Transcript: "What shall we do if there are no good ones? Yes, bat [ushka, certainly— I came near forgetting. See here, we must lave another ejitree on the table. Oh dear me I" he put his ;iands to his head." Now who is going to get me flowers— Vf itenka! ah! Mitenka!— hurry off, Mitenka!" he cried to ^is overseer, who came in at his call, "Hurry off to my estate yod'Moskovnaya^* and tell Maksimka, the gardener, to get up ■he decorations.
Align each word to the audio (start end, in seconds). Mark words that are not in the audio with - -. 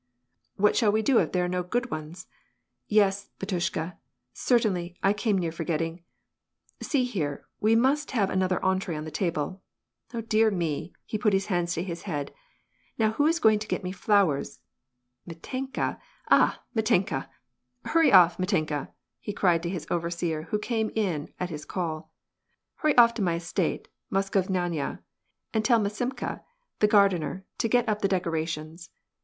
"What 0.55 0.75
shall 0.75 0.91
we 0.91 1.03
do 1.03 1.19
if 1.19 1.31
there 1.31 1.45
are 1.45 1.47
no 1.47 1.61
good 1.61 1.91
ones? 1.91 2.25
Yes, 2.87 3.29
bat 3.37 3.49
[ushka, 3.53 3.97
certainly— 4.33 4.97
I 5.03 5.13
came 5.13 5.37
near 5.37 5.51
forgetting. 5.51 6.01
See 6.81 7.03
here, 7.03 7.45
we 7.59 7.75
must 7.75 8.15
lave 8.15 8.31
another 8.31 8.59
ejitree 8.61 8.97
on 8.97 9.05
the 9.05 9.11
table. 9.11 9.61
Oh 10.11 10.21
dear 10.21 10.49
me 10.49 10.91
I" 10.95 10.99
he 11.05 11.19
put 11.19 11.33
his 11.33 11.45
;iands 11.49 11.75
to 11.75 11.83
his 11.83 12.01
head." 12.09 12.33
Now 12.97 13.11
who 13.11 13.27
is 13.27 13.37
going 13.39 13.59
to 13.59 13.67
get 13.67 13.83
me 13.83 13.91
flowers— 13.91 14.61
Vf 15.29 15.39
itenka! 15.41 15.99
ah! 16.31 16.63
Mitenka!— 16.75 17.29
hurry 17.93 18.11
off, 18.11 18.39
Mitenka!" 18.39 18.89
he 19.19 19.33
cried 19.33 19.61
to 19.61 19.69
^is 19.69 19.85
overseer, 19.91 20.47
who 20.49 20.57
came 20.57 20.89
in 20.95 21.31
at 21.39 21.51
his 21.51 21.63
call, 21.63 22.11
"Hurry 22.77 22.97
off 22.97 23.13
to 23.13 23.21
my 23.21 23.35
estate 23.35 23.87
yod'Moskovnaya^* 24.11 24.97
and 25.53 25.63
tell 25.63 25.79
Maksimka, 25.79 26.41
the 26.79 26.87
gardener, 26.87 27.45
to 27.59 27.67
get 27.67 27.87
up 27.87 27.99
■he 28.01 28.09
decorations. 28.09 28.89